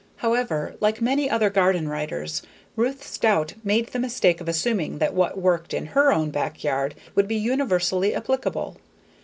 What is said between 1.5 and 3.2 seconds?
garden writers, Ruth